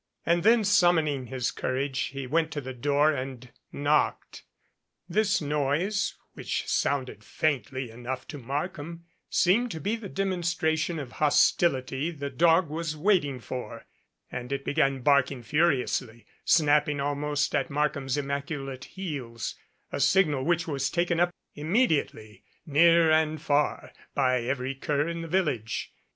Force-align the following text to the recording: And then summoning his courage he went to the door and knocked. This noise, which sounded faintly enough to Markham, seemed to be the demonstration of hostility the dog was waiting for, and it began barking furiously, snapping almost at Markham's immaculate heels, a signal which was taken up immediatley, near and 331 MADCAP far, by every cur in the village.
And 0.25 0.41
then 0.41 0.63
summoning 0.63 1.27
his 1.27 1.51
courage 1.51 2.05
he 2.07 2.25
went 2.25 2.49
to 2.53 2.59
the 2.59 2.73
door 2.73 3.13
and 3.13 3.51
knocked. 3.71 4.41
This 5.07 5.39
noise, 5.39 6.15
which 6.33 6.67
sounded 6.67 7.23
faintly 7.23 7.91
enough 7.91 8.27
to 8.29 8.39
Markham, 8.39 9.05
seemed 9.29 9.69
to 9.69 9.79
be 9.79 9.95
the 9.95 10.09
demonstration 10.09 10.97
of 10.97 11.11
hostility 11.11 12.09
the 12.09 12.31
dog 12.31 12.67
was 12.67 12.97
waiting 12.97 13.39
for, 13.39 13.85
and 14.31 14.51
it 14.51 14.65
began 14.65 15.01
barking 15.01 15.43
furiously, 15.43 16.25
snapping 16.45 16.99
almost 16.99 17.53
at 17.53 17.69
Markham's 17.69 18.17
immaculate 18.17 18.85
heels, 18.85 19.53
a 19.91 19.99
signal 19.99 20.43
which 20.43 20.67
was 20.67 20.89
taken 20.89 21.19
up 21.19 21.29
immediatley, 21.55 22.41
near 22.65 23.11
and 23.11 23.39
331 23.39 23.39
MADCAP 23.39 23.39
far, 23.45 23.91
by 24.15 24.41
every 24.45 24.73
cur 24.73 25.07
in 25.07 25.21
the 25.21 25.27
village. 25.27 25.91